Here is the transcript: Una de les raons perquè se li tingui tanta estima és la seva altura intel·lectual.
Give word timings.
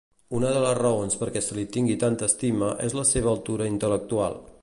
Una 0.35 0.53
de 0.53 0.61
les 0.61 0.77
raons 0.79 1.17
perquè 1.19 1.43
se 1.47 1.57
li 1.57 1.65
tingui 1.75 1.99
tanta 2.05 2.29
estima 2.31 2.71
és 2.89 2.97
la 3.01 3.07
seva 3.13 3.31
altura 3.35 3.71
intel·lectual. 3.75 4.43